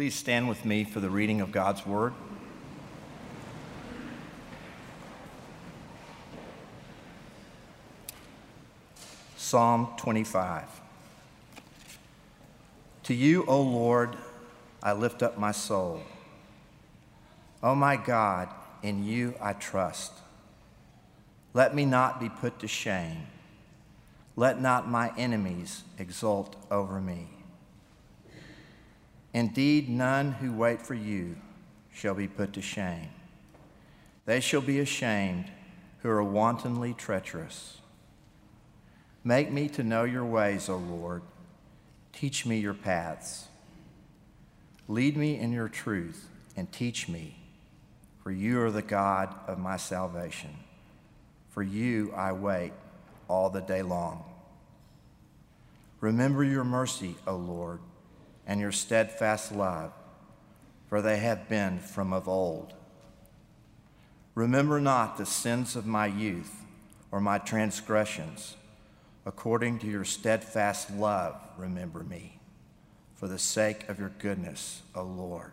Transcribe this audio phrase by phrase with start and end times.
[0.00, 2.14] please stand with me for the reading of God's Word?
[9.36, 10.64] Psalm 25.
[13.02, 14.16] To you, O Lord,
[14.82, 16.00] I lift up my soul.
[17.62, 18.48] O my God,
[18.82, 20.14] in you I trust.
[21.52, 23.26] Let me not be put to shame.
[24.34, 27.39] Let not my enemies exult over me.
[29.32, 31.36] Indeed, none who wait for you
[31.92, 33.08] shall be put to shame.
[34.26, 35.46] They shall be ashamed
[36.00, 37.78] who are wantonly treacherous.
[39.22, 41.22] Make me to know your ways, O Lord.
[42.12, 43.46] Teach me your paths.
[44.88, 47.36] Lead me in your truth and teach me,
[48.22, 50.50] for you are the God of my salvation.
[51.50, 52.72] For you I wait
[53.28, 54.24] all the day long.
[56.00, 57.80] Remember your mercy, O Lord,
[58.46, 59.92] and your steadfast love,
[60.88, 62.74] for they have been from of old.
[64.34, 66.64] Remember not the sins of my youth
[67.10, 68.56] or my transgressions
[69.26, 72.38] According to your steadfast love, remember me,
[73.14, 75.52] for the sake of your goodness, O Lord.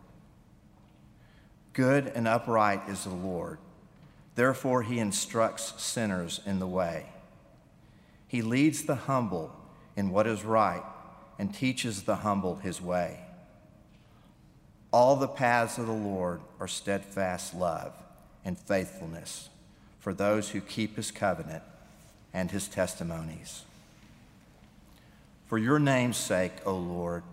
[1.74, 3.60] Good and upright is the Lord.
[4.36, 7.08] Therefore, he instructs sinners in the way.
[8.28, 9.54] He leads the humble
[9.96, 10.84] in what is right
[11.40, 13.20] and teaches the humble his way.
[14.92, 17.94] All the paths of the Lord are steadfast love
[18.44, 19.50] and faithfulness
[20.00, 21.64] for those who keep his covenant
[22.34, 23.64] and his testimonies.
[25.48, 27.24] For your name's sake, O Lord,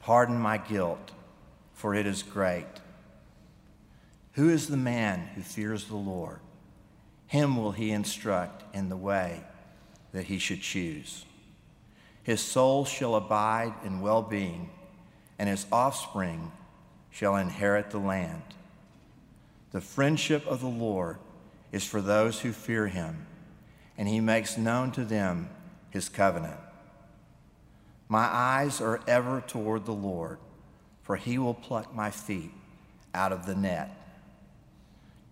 [0.00, 1.10] pardon my guilt,
[1.74, 2.66] for it is great.
[4.32, 6.40] Who is the man who fears the Lord?
[7.26, 9.40] Him will he instruct in the way
[10.12, 11.24] that he should choose.
[12.26, 14.68] His soul shall abide in well being,
[15.38, 16.50] and his offspring
[17.08, 18.42] shall inherit the land.
[19.70, 21.18] The friendship of the Lord
[21.70, 23.28] is for those who fear him
[23.96, 25.48] and he makes known to them
[25.90, 26.58] his covenant.
[28.08, 30.38] My eyes are ever toward the Lord,
[31.04, 32.50] for he will pluck my feet
[33.14, 33.96] out of the net.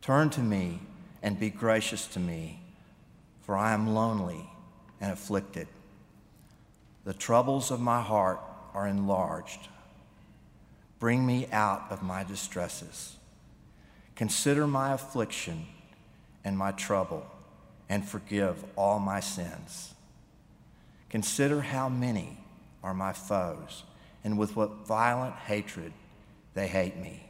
[0.00, 0.78] Turn to me
[1.24, 2.60] and be gracious to me,
[3.42, 4.48] for I am lonely
[5.00, 5.66] and afflicted.
[7.04, 8.40] The troubles of my heart
[8.72, 9.68] are enlarged.
[10.98, 13.16] Bring me out of my distresses.
[14.16, 15.66] Consider my affliction
[16.44, 17.26] and my trouble
[17.90, 19.92] and forgive all my sins.
[21.10, 22.38] Consider how many
[22.82, 23.84] are my foes,
[24.24, 25.92] and with what violent hatred
[26.54, 27.28] they hate me.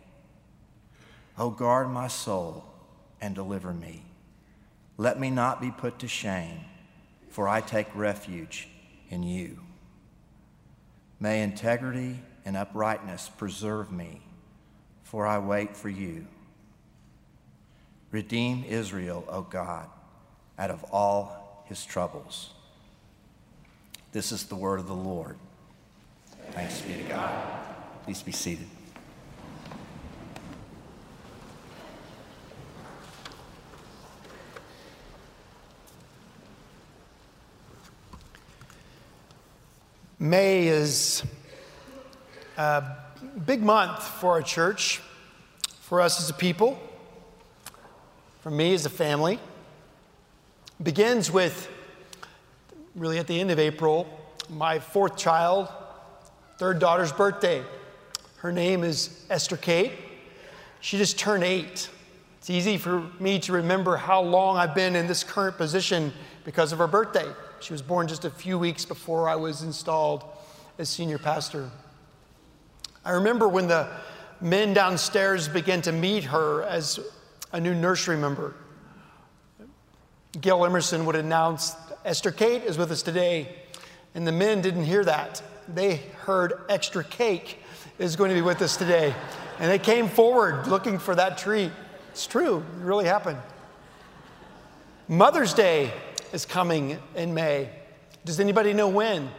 [1.36, 2.64] O guard my soul
[3.20, 4.04] and deliver me.
[4.96, 6.60] Let me not be put to shame,
[7.28, 8.68] for I take refuge
[9.10, 9.58] in you.
[11.20, 14.22] May integrity and uprightness preserve me,
[15.02, 16.26] for I wait for you.
[18.10, 19.88] Redeem Israel, O God
[20.58, 22.50] out of all his troubles.
[24.12, 25.36] This is the word of the Lord.
[26.52, 27.34] Thanks be to God.
[28.04, 28.68] Please be seated.
[40.24, 41.22] May is
[42.56, 42.82] a
[43.44, 45.02] big month for our church,
[45.82, 46.80] for us as a people,
[48.40, 49.38] for me as a family
[50.82, 51.70] begins with
[52.94, 54.08] really at the end of April,
[54.48, 55.68] my fourth child,
[56.56, 57.62] third daughter's birthday.
[58.36, 59.92] Her name is Esther Kate.
[60.80, 61.90] She just turned eight.
[62.38, 66.14] It's easy for me to remember how long I've been in this current position
[66.46, 67.30] because of her birthday.
[67.64, 70.22] She was born just a few weeks before I was installed
[70.76, 71.70] as senior pastor.
[73.02, 73.88] I remember when the
[74.38, 77.00] men downstairs began to meet her as
[77.52, 78.54] a new nursery member.
[80.38, 81.74] Gail Emerson would announce,
[82.04, 83.48] Esther Kate is with us today.
[84.14, 85.42] And the men didn't hear that.
[85.66, 87.60] They heard extra cake
[87.98, 89.14] is going to be with us today.
[89.58, 91.72] And they came forward looking for that treat.
[92.10, 93.38] It's true, it really happened.
[95.08, 95.94] Mother's Day
[96.34, 97.70] is coming in May.
[98.26, 99.30] Does anybody know when?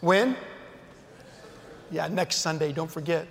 [0.00, 0.36] When?
[1.92, 3.28] Yeah, next Sunday, don't forget.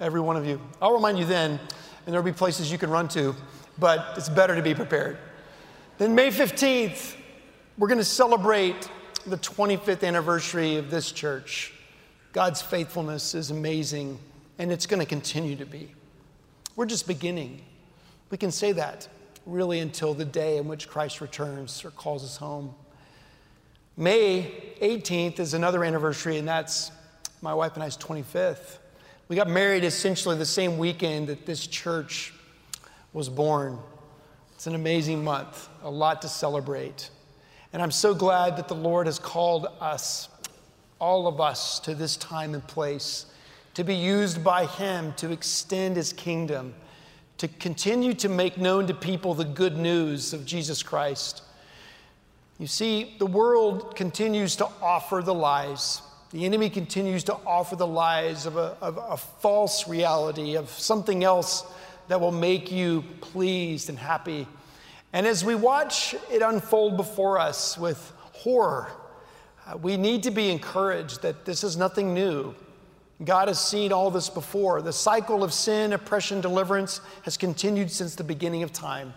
[0.00, 0.60] Every one of you.
[0.82, 3.34] I'll remind you then, and there'll be places you can run to
[3.78, 5.18] but it's better to be prepared.
[5.98, 7.14] Then, May 15th,
[7.76, 8.88] we're going to celebrate
[9.26, 11.72] the 25th anniversary of this church.
[12.32, 14.18] God's faithfulness is amazing,
[14.58, 15.92] and it's going to continue to be.
[16.76, 17.62] We're just beginning.
[18.30, 19.08] We can say that
[19.48, 22.74] really until the day in which Christ returns or calls us home.
[23.96, 26.92] May 18th is another anniversary, and that's
[27.42, 28.78] my wife and I's 25th.
[29.28, 32.32] We got married essentially the same weekend that this church
[33.12, 33.78] was born.
[34.54, 37.10] It's an amazing month, a lot to celebrate.
[37.72, 40.28] And I'm so glad that the Lord has called us,
[40.98, 43.26] all of us, to this time and place
[43.74, 46.74] to be used by Him to extend His kingdom,
[47.38, 51.42] to continue to make known to people the good news of Jesus Christ.
[52.58, 56.02] You see, the world continues to offer the lies.
[56.32, 61.22] The enemy continues to offer the lies of a, of a false reality, of something
[61.22, 61.64] else
[62.08, 64.46] that will make you pleased and happy.
[65.12, 68.90] And as we watch it unfold before us with horror,
[69.66, 72.54] uh, we need to be encouraged that this is nothing new.
[73.24, 74.80] God has seen all this before.
[74.80, 79.12] The cycle of sin, oppression, deliverance has continued since the beginning of time.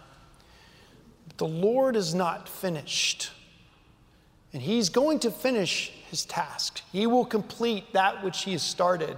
[1.27, 3.31] But the Lord is not finished.
[4.53, 6.81] And He's going to finish His task.
[6.92, 9.18] He will complete that which He has started.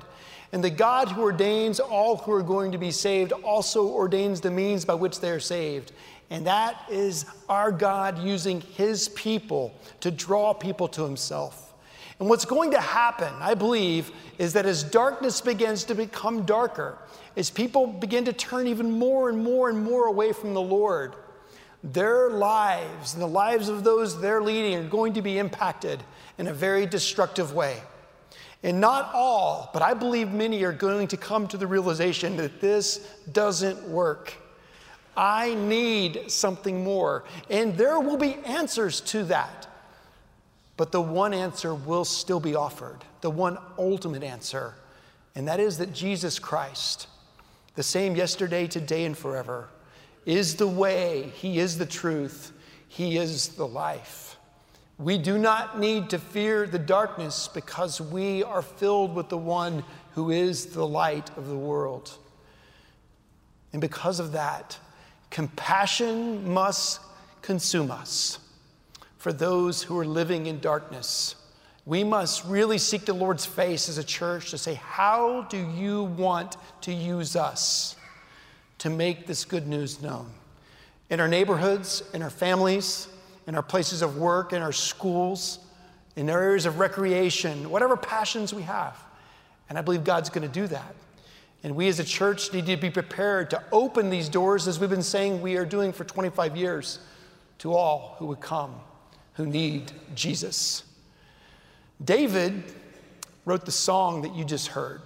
[0.51, 4.51] And the God who ordains all who are going to be saved also ordains the
[4.51, 5.93] means by which they are saved.
[6.29, 11.72] And that is our God using His people to draw people to Himself.
[12.23, 16.97] And what's going to happen, I believe, is that as darkness begins to become darker,
[17.35, 21.15] as people begin to turn even more and more and more away from the Lord,
[21.83, 26.01] their lives and the lives of those they're leading are going to be impacted
[26.37, 27.81] in a very destructive way.
[28.63, 32.61] And not all, but I believe many are going to come to the realization that
[32.61, 32.99] this
[33.33, 34.33] doesn't work.
[35.17, 37.25] I need something more.
[37.49, 39.67] And there will be answers to that.
[40.75, 44.73] But the one answer will still be offered, the one ultimate answer,
[45.35, 47.07] and that is that Jesus Christ,
[47.75, 49.69] the same yesterday, today, and forever,
[50.25, 52.51] is the way, He is the truth,
[52.87, 54.37] He is the life.
[54.97, 59.83] We do not need to fear the darkness because we are filled with the one
[60.13, 62.15] who is the light of the world.
[63.73, 64.77] And because of that,
[65.31, 67.01] compassion must
[67.41, 68.37] consume us
[69.23, 71.35] for those who are living in darkness.
[71.85, 76.03] We must really seek the Lord's face as a church to say, How do you
[76.03, 77.95] want to use us
[78.79, 80.29] to make this good news known?
[81.09, 83.07] In our neighborhoods, in our families,
[83.47, 85.59] in our places of work, in our schools,
[86.17, 89.01] in our areas of recreation, whatever passions we have.
[89.69, 90.95] And I believe God's going to do that.
[91.63, 94.89] And we as a church need to be prepared to open these doors, as we've
[94.89, 96.99] been saying we are doing for 25 years,
[97.59, 98.75] to all who would come
[99.33, 100.83] who need Jesus.
[102.03, 102.63] David
[103.45, 105.01] wrote the song that you just heard.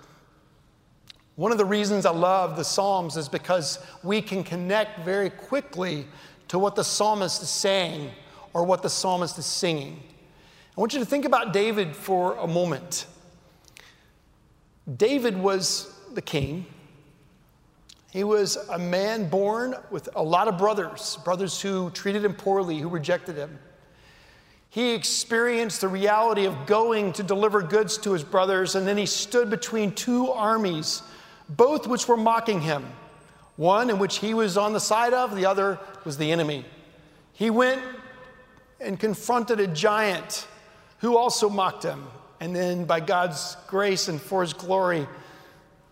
[1.35, 6.06] One of the reasons I love the Psalms is because we can connect very quickly
[6.47, 8.09] to what the psalmist is saying
[8.53, 10.01] or what the psalmist is singing.
[10.75, 13.06] I want you to think about David for a moment.
[14.95, 16.65] David was the king.
[18.12, 22.80] He was a man born with a lot of brothers, brothers who treated him poorly,
[22.80, 23.59] who rejected him.
[24.77, 29.07] He experienced the reality of going to deliver goods to his brothers, and then he
[29.07, 31.01] stood between two armies,
[31.50, 32.85] both which were mocking him.
[33.56, 36.63] One in which he was on the side of, the other was the enemy.
[37.33, 37.81] He went
[38.79, 40.45] and confronted a giant
[41.00, 42.06] who also mocked him.
[42.39, 45.07] And then, by God's grace and for his glory,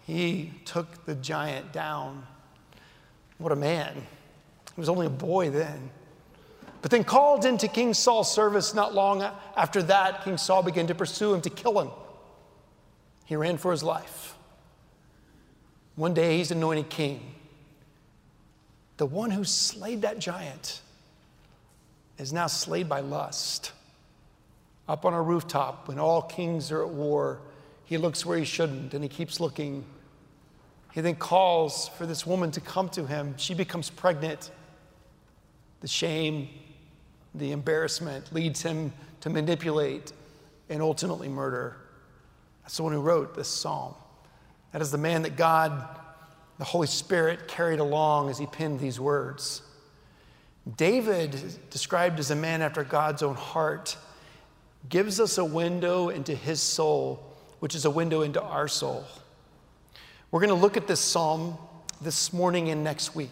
[0.05, 2.23] he took the giant down.
[3.39, 3.95] What a man.
[3.95, 5.89] He was only a boy then.
[6.85, 9.27] But then, called into King Saul's service not long
[9.57, 11.89] after that, King Saul began to pursue him to kill him.
[13.25, 14.35] He ran for his life.
[15.95, 17.33] One day, he's anointed king.
[18.97, 20.81] The one who slayed that giant
[22.19, 23.71] is now slayed by lust.
[24.87, 27.39] Up on a rooftop, when all kings are at war,
[27.85, 29.83] he looks where he shouldn't and he keeps looking.
[30.91, 33.33] He then calls for this woman to come to him.
[33.37, 34.51] She becomes pregnant.
[35.81, 36.47] The shame,
[37.37, 40.11] the embarrassment leads him to manipulate
[40.69, 41.77] and ultimately murder.
[42.63, 43.93] That's the one who wrote this psalm.
[44.71, 45.87] That is the man that God,
[46.57, 49.61] the Holy Spirit, carried along as he penned these words.
[50.77, 51.35] David,
[51.69, 53.97] described as a man after God's own heart,
[54.89, 57.23] gives us a window into his soul,
[57.59, 59.05] which is a window into our soul.
[60.31, 61.57] We're going to look at this psalm
[62.01, 63.29] this morning and next week.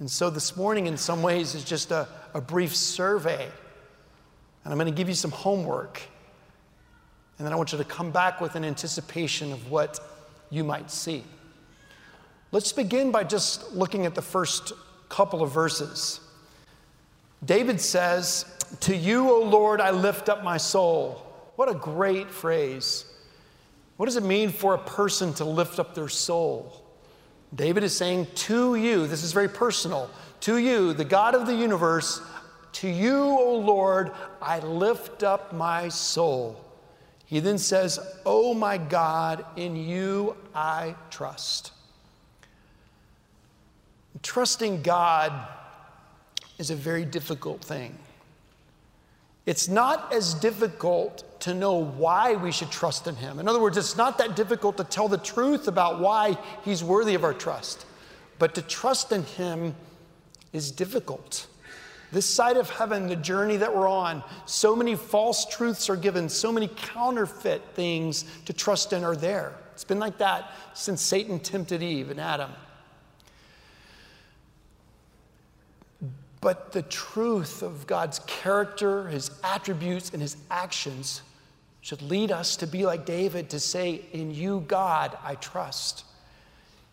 [0.00, 3.48] And so this morning, in some ways, is just a, a brief survey.
[4.64, 6.00] And I'm going to give you some homework.
[7.38, 10.00] And then I want you to come back with an anticipation of what
[10.48, 11.22] you might see.
[12.50, 14.72] Let's begin by just looking at the first
[15.10, 16.20] couple of verses.
[17.44, 18.46] David says,
[18.80, 21.26] To you, O Lord, I lift up my soul.
[21.56, 23.04] What a great phrase.
[23.98, 26.84] What does it mean for a person to lift up their soul?
[27.54, 31.54] David is saying, To you, this is very personal, to you, the God of the
[31.54, 32.22] universe,
[32.72, 36.64] to you, O Lord, I lift up my soul.
[37.26, 41.72] He then says, O my God, in you I trust.
[44.22, 45.32] Trusting God
[46.58, 47.96] is a very difficult thing.
[49.46, 53.38] It's not as difficult to know why we should trust in Him.
[53.38, 57.14] In other words, it's not that difficult to tell the truth about why He's worthy
[57.14, 57.86] of our trust.
[58.38, 59.74] But to trust in Him
[60.52, 61.46] is difficult.
[62.12, 66.28] This side of heaven, the journey that we're on, so many false truths are given,
[66.28, 69.54] so many counterfeit things to trust in are there.
[69.74, 72.50] It's been like that since Satan tempted Eve and Adam.
[76.40, 81.22] But the truth of God's character, his attributes, and his actions
[81.82, 86.04] should lead us to be like David to say, In you, God, I trust.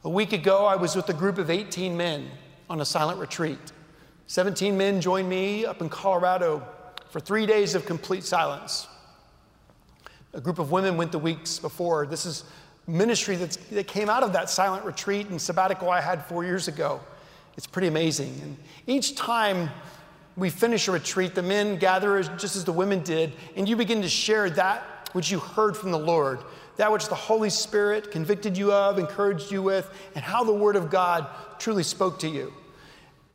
[0.03, 2.29] A week ago, I was with a group of 18 men
[2.69, 3.59] on a silent retreat.
[4.27, 6.65] 17 men joined me up in Colorado
[7.09, 8.87] for three days of complete silence.
[10.33, 12.05] A group of women went the weeks before.
[12.05, 12.43] This is
[12.85, 17.01] ministry that came out of that silent retreat and sabbatical I had four years ago.
[17.57, 18.39] It's pretty amazing.
[18.41, 19.69] And each time
[20.35, 24.03] we finish a retreat, the men gather just as the women did, and you begin
[24.03, 26.39] to share that which you heard from the Lord,
[26.75, 30.75] that which the Holy Spirit convicted you of, encouraged you with, and how the Word
[30.75, 32.53] of God truly spoke to you.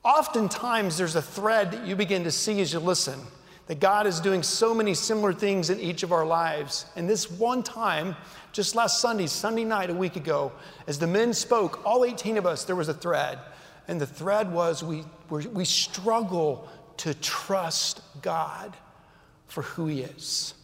[0.04, 3.18] Oftentimes, there's a thread that you begin to see as you listen
[3.66, 6.86] that God is doing so many similar things in each of our lives.
[6.96, 8.16] And this one time,
[8.52, 10.52] just last Sunday, Sunday night, a week ago,
[10.86, 13.38] as the men spoke, all 18 of us, there was a thread.
[13.88, 18.76] And the thread was we, we struggle to trust God
[19.46, 20.54] for who He is.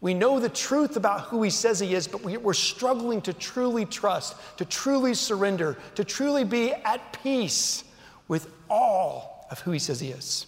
[0.00, 3.84] We know the truth about who He says He is, but we're struggling to truly
[3.84, 7.84] trust, to truly surrender, to truly be at peace
[8.28, 10.46] with all of who He says He is.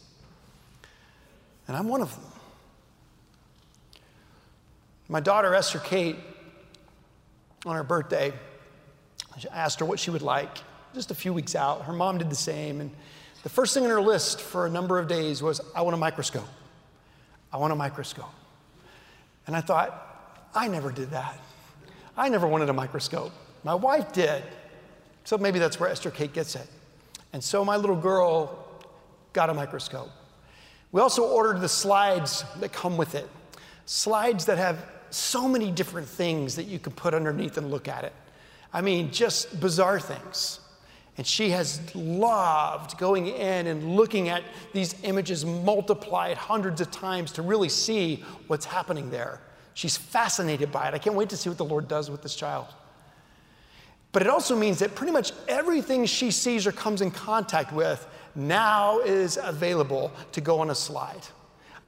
[1.69, 2.25] And I'm one of them.
[5.09, 6.17] My daughter, Esther Kate,
[7.65, 8.33] on her birthday,
[9.35, 10.59] I asked her what she would like
[10.95, 11.83] just a few weeks out.
[11.83, 12.81] Her mom did the same.
[12.81, 12.91] And
[13.43, 15.99] the first thing on her list for a number of days was, I want a
[15.99, 16.49] microscope.
[17.53, 18.33] I want a microscope.
[19.47, 21.39] And I thought, I never did that.
[22.17, 23.33] I never wanted a microscope.
[23.65, 24.43] My wife did.
[25.25, 26.67] So maybe that's where Esther Kate gets it.
[27.33, 28.67] And so my little girl
[29.33, 30.11] got a microscope.
[30.93, 33.29] We also ordered the slides that come with it.
[33.87, 38.05] Slides that have so many different things that you can put underneath and look at
[38.05, 38.13] it.
[38.73, 40.61] I mean, just bizarre things.
[41.17, 44.43] And she has loved going in and looking at
[44.73, 49.41] these images multiplied hundreds of times to really see what's happening there.
[49.75, 50.95] She's fascinated by it.
[50.95, 52.67] I can't wait to see what the Lord does with this child.
[54.11, 58.07] But it also means that pretty much everything she sees or comes in contact with
[58.37, 61.23] now is available to go on a slide.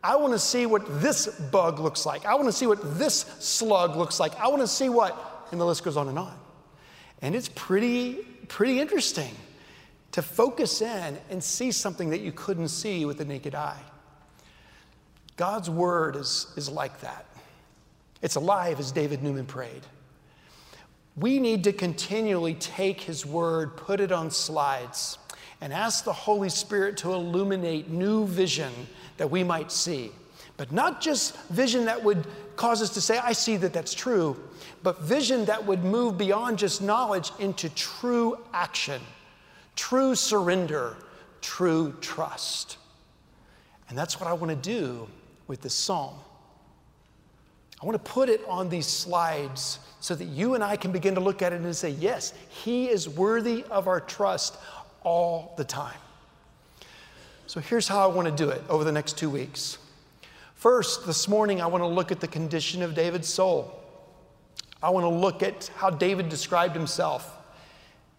[0.02, 2.26] I want to see what this bug looks like.
[2.26, 4.34] I want to see what this slug looks like.
[4.40, 6.36] I want to see what, and the list goes on and on.
[7.22, 9.34] And it's pretty pretty interesting
[10.12, 13.82] to focus in and see something that you couldn't see with the naked eye.
[15.36, 17.26] God's word is, is like that.
[18.22, 19.82] It's alive, as David Newman prayed.
[21.16, 25.18] We need to continually take his word, put it on slides,
[25.60, 28.72] and ask the Holy Spirit to illuminate new vision
[29.16, 30.10] that we might see.
[30.56, 34.36] But not just vision that would cause us to say, I see that that's true,
[34.82, 39.02] but vision that would move beyond just knowledge into true action,
[39.74, 40.96] true surrender,
[41.42, 42.78] true trust.
[43.88, 45.06] And that's what I want to do
[45.46, 46.14] with this psalm.
[47.80, 51.14] I want to put it on these slides so that you and I can begin
[51.16, 54.56] to look at it and say, yes, he is worthy of our trust
[55.02, 55.98] all the time.
[57.46, 59.78] So here's how I want to do it over the next two weeks.
[60.56, 63.78] First, this morning, I want to look at the condition of David's soul.
[64.82, 67.30] I want to look at how David described himself.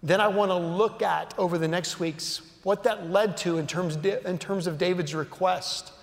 [0.03, 3.65] Then I want to look at, over the next weeks, what that led to in
[3.65, 5.93] terms, in terms of David's request.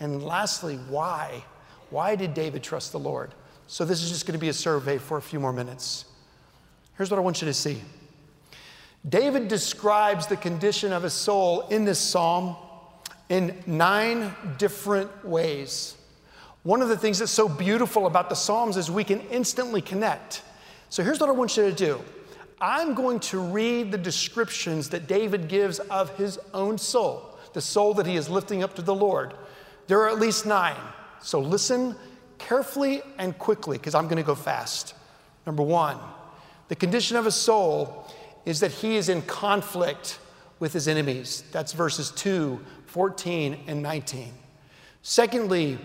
[0.00, 1.44] And lastly, why?
[1.90, 3.32] Why did David trust the Lord?
[3.68, 6.06] So, this is just going to be a survey for a few more minutes.
[6.98, 7.80] Here's what I want you to see
[9.08, 12.56] David describes the condition of his soul in this psalm
[13.34, 15.96] in nine different ways.
[16.62, 20.42] One of the things that's so beautiful about the Psalms is we can instantly connect.
[20.88, 22.00] So here's what I want you to do
[22.60, 27.92] I'm going to read the descriptions that David gives of his own soul, the soul
[27.94, 29.34] that he is lifting up to the Lord.
[29.88, 30.80] There are at least nine.
[31.20, 31.96] So listen
[32.38, 34.94] carefully and quickly because I'm going to go fast.
[35.44, 35.98] Number one,
[36.68, 38.08] the condition of a soul
[38.44, 40.20] is that he is in conflict
[40.60, 41.42] with his enemies.
[41.52, 42.60] That's verses 2,
[42.94, 44.32] 14, and 19.
[45.02, 45.78] Secondly,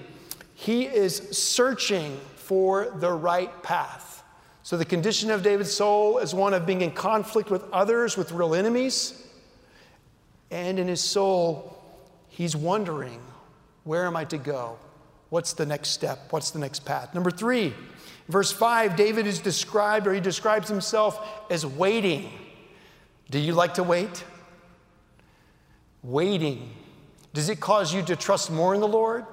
[0.54, 4.24] he is searching for the right path.
[4.62, 8.32] So the condition of David's soul is one of being in conflict with others, with
[8.32, 9.26] real enemies.
[10.52, 11.84] And in his soul,
[12.28, 13.20] he's wondering,
[13.86, 14.78] where am I to go?
[15.32, 16.28] What's the next step?
[16.30, 17.16] What's the next path?
[17.16, 17.74] Number three,
[18.28, 22.32] verse five, David is described, or he describes himself as waiting.
[23.32, 24.24] Do you like to wait?
[26.04, 26.76] Waiting.
[27.34, 29.26] Does it cause you to trust more in the Lord?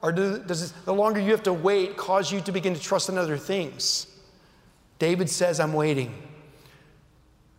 [0.00, 2.80] Or do, does it, the longer you have to wait cause you to begin to
[2.80, 4.06] trust in other things?
[4.98, 6.14] David says, I'm waiting.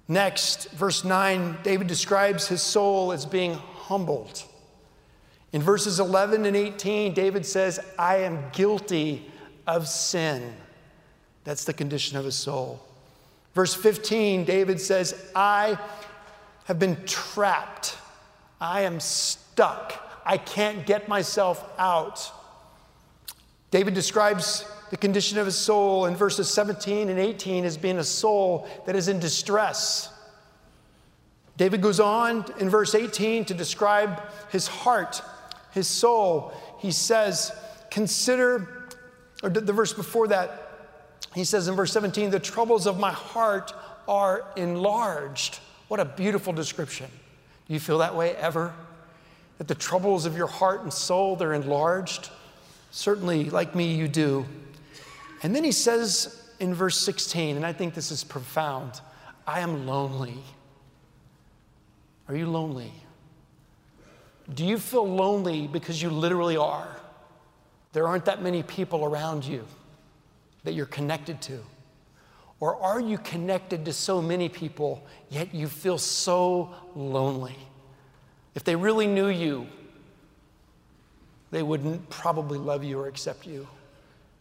[0.07, 4.43] Next, verse 9, David describes his soul as being humbled.
[5.53, 9.31] In verses 11 and 18, David says, I am guilty
[9.67, 10.53] of sin.
[11.43, 12.81] That's the condition of his soul.
[13.53, 15.77] Verse 15, David says, I
[16.65, 17.97] have been trapped.
[18.63, 20.21] I am stuck.
[20.25, 22.31] I can't get myself out.
[23.71, 28.03] David describes the condition of his soul in verses 17 and 18 as being a
[28.05, 30.09] soul that is in distress.
[31.57, 35.21] David goes on in verse 18 to describe his heart,
[35.71, 36.53] his soul.
[36.79, 37.51] He says,
[37.91, 38.87] Consider,
[39.43, 40.87] or the verse before that,
[41.35, 43.73] he says in verse 17, the troubles of my heart
[44.07, 45.59] are enlarged.
[45.89, 47.09] What a beautiful description.
[47.73, 48.71] Do you feel that way ever?
[49.57, 52.29] That the troubles of your heart and soul, they're enlarged?
[52.91, 54.45] Certainly, like me, you do.
[55.41, 59.01] And then he says in verse 16, and I think this is profound
[59.47, 60.37] I am lonely.
[62.27, 62.93] Are you lonely?
[64.53, 66.95] Do you feel lonely because you literally are?
[67.93, 69.65] There aren't that many people around you
[70.63, 71.59] that you're connected to?
[72.59, 77.57] Or are you connected to so many people, yet you feel so lonely?
[78.55, 79.67] If they really knew you,
[81.51, 83.67] they wouldn't probably love you or accept you.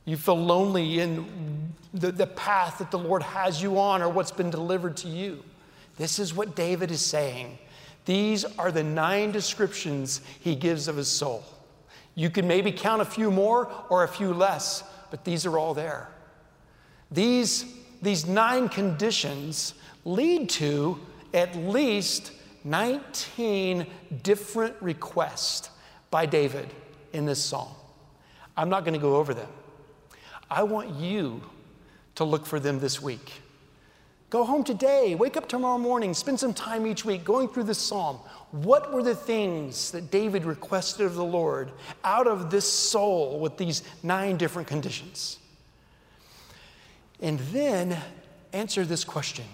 [0.05, 4.33] You feel lonely in the, the path that the Lord has you on or what's
[4.33, 5.45] been delivered to you.
[5.97, 7.59] This is what David is saying.
[8.05, 11.45] These are the nine descriptions he gives of his soul.
[12.15, 15.73] You can maybe count a few more or a few less, but these are all
[15.73, 16.09] there.
[17.11, 17.65] These,
[18.01, 20.99] these nine conditions lead to
[21.33, 22.33] at least
[22.65, 23.87] 19
[24.23, 25.71] different requests
[26.11, 26.69] by David
[27.13, 27.69] in this psalm.
[28.57, 29.49] I'm not going to go over them.
[30.51, 31.43] I want you
[32.17, 33.33] to look for them this week.
[34.29, 37.79] Go home today, wake up tomorrow morning, spend some time each week going through this
[37.79, 38.17] psalm.
[38.51, 41.71] What were the things that David requested of the Lord
[42.03, 45.39] out of this soul with these nine different conditions?
[47.21, 47.99] And then
[48.53, 49.45] answer this question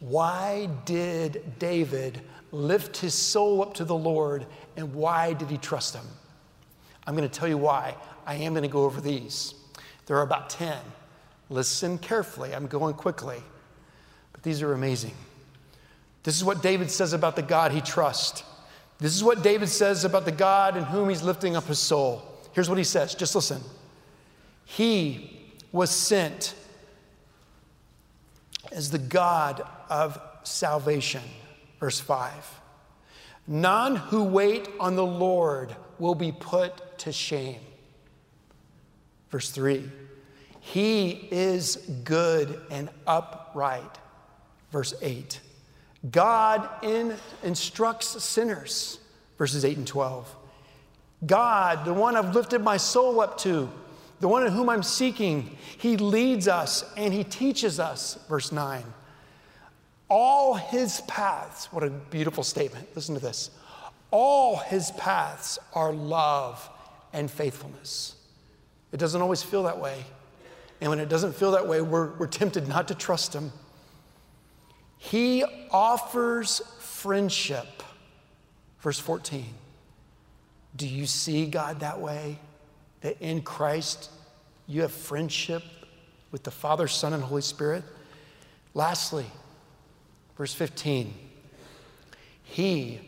[0.00, 2.20] Why did David
[2.52, 6.04] lift his soul up to the Lord and why did he trust him?
[7.06, 7.96] I'm going to tell you why.
[8.26, 9.54] I am going to go over these.
[10.06, 10.76] There are about 10.
[11.50, 12.54] Listen carefully.
[12.54, 13.42] I'm going quickly,
[14.32, 15.14] but these are amazing.
[16.22, 18.44] This is what David says about the God he trusts.
[18.98, 22.22] This is what David says about the God in whom he's lifting up his soul.
[22.52, 23.60] Here's what he says just listen.
[24.64, 26.54] He was sent
[28.74, 31.22] as the God of salvation.
[31.80, 32.60] Verse 5.
[33.46, 37.60] None who wait on the Lord will be put to shame.
[39.30, 39.90] Verse 3.
[40.60, 43.98] He is good and upright.
[44.72, 45.40] Verse 8.
[46.10, 48.98] God in, instructs sinners.
[49.38, 50.36] Verses 8 and 12.
[51.26, 53.70] God, the one I've lifted my soul up to,
[54.20, 58.18] the one in whom I'm seeking, he leads us and he teaches us.
[58.28, 58.82] Verse 9.
[60.08, 62.88] All his paths, what a beautiful statement.
[62.94, 63.50] Listen to this.
[64.10, 66.68] All his paths are love
[67.12, 68.14] and faithfulness.
[68.92, 70.04] It doesn't always feel that way.
[70.80, 73.52] And when it doesn't feel that way, we're, we're tempted not to trust him.
[74.98, 77.82] He offers friendship.
[78.80, 79.46] Verse 14.
[80.76, 82.38] Do you see God that way?
[83.04, 84.10] That in Christ
[84.66, 85.62] you have friendship
[86.32, 87.84] with the Father, Son, and Holy Spirit.
[88.72, 89.26] Lastly,
[90.38, 91.12] verse 15,
[92.42, 93.00] He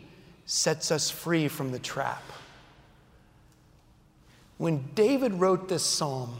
[0.45, 2.21] sets us free from the trap.
[4.59, 6.37] When David wrote this psalm,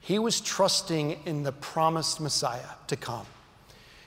[0.00, 3.26] he was trusting in the promised Messiah to come.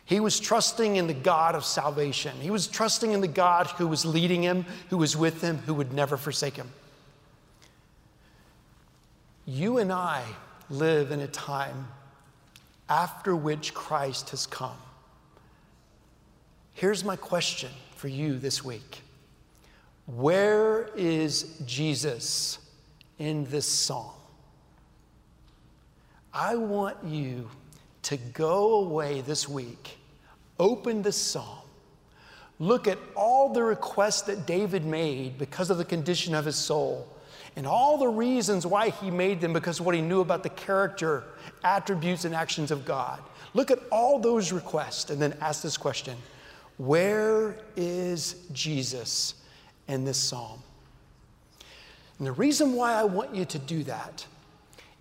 [0.05, 2.37] He was trusting in the God of salvation.
[2.39, 5.73] He was trusting in the God who was leading him, who was with him, who
[5.73, 6.69] would never forsake him.
[9.45, 10.23] You and I
[10.71, 11.87] live in a time
[12.89, 14.77] after which Christ has come.
[16.73, 19.01] Here's my question for you this week
[20.07, 22.57] Where is Jesus
[23.19, 24.11] in this psalm?
[26.33, 27.49] I want you
[28.03, 29.97] to go away this week,
[30.59, 31.59] open this psalm,
[32.57, 37.07] look at all the requests that David made because of the condition of his soul
[37.55, 40.49] and all the reasons why he made them because of what he knew about the
[40.49, 41.23] character,
[41.63, 43.21] attributes, and actions of God.
[43.53, 46.17] Look at all those requests and then ask this question
[46.77, 49.35] Where is Jesus
[49.87, 50.61] in this psalm?
[52.17, 54.25] And the reason why I want you to do that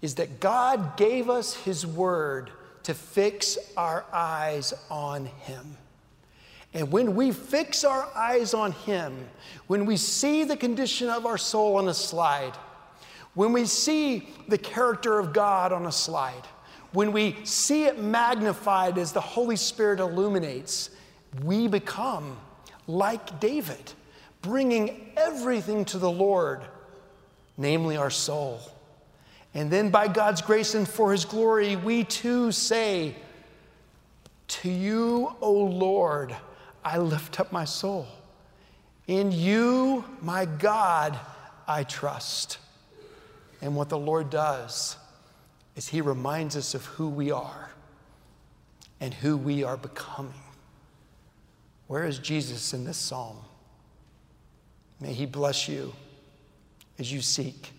[0.02, 2.50] is that God gave us his word
[2.84, 5.76] to fix our eyes on him.
[6.74, 9.28] And when we fix our eyes on Him,
[9.68, 12.54] when we see the condition of our soul on a slide,
[13.34, 16.46] when we see the character of God on a slide,
[16.92, 20.90] when we see it magnified as the Holy Spirit illuminates,
[21.44, 22.36] we become
[22.86, 23.92] like David,
[24.42, 26.62] bringing everything to the Lord,
[27.56, 28.60] namely our soul.
[29.54, 33.14] And then, by God's grace and for His glory, we too say,
[34.48, 36.34] To you, O Lord,
[36.84, 38.06] I lift up my soul.
[39.06, 41.18] In you, my God,
[41.66, 42.58] I trust.
[43.60, 44.96] And what the Lord does
[45.76, 47.70] is He reminds us of who we are
[49.00, 50.32] and who we are becoming.
[51.86, 53.38] Where is Jesus in this psalm?
[55.00, 55.92] May He bless you
[56.98, 57.72] as you seek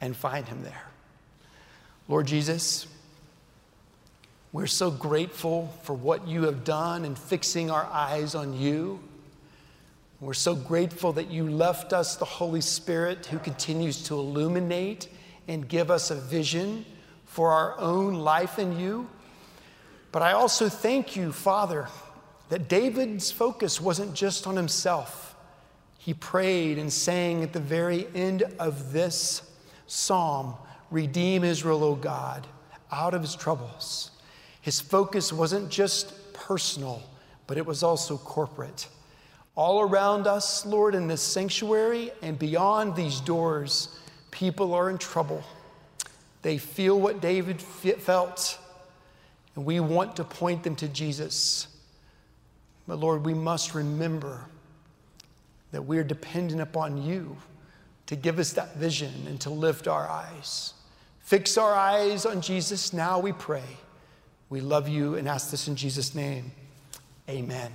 [0.00, 0.84] and find Him there.
[2.08, 2.86] Lord Jesus,
[4.52, 8.98] we're so grateful for what you have done in fixing our eyes on you.
[10.20, 15.08] We're so grateful that you left us the Holy Spirit who continues to illuminate
[15.46, 16.84] and give us a vision
[17.26, 19.08] for our own life in you.
[20.10, 21.86] But I also thank you, Father,
[22.48, 25.36] that David's focus wasn't just on himself.
[25.98, 29.42] He prayed and sang at the very end of this
[29.86, 30.54] psalm
[30.90, 32.48] Redeem Israel, O God,
[32.90, 34.10] out of his troubles.
[34.60, 37.02] His focus wasn't just personal,
[37.46, 38.88] but it was also corporate.
[39.56, 43.98] All around us, Lord, in this sanctuary and beyond these doors,
[44.30, 45.42] people are in trouble.
[46.42, 48.58] They feel what David felt,
[49.54, 51.66] and we want to point them to Jesus.
[52.86, 54.46] But Lord, we must remember
[55.72, 57.36] that we are dependent upon you
[58.06, 60.74] to give us that vision and to lift our eyes.
[61.20, 63.62] Fix our eyes on Jesus now, we pray.
[64.50, 66.50] We love you and ask this in Jesus' name.
[67.28, 67.72] Amen.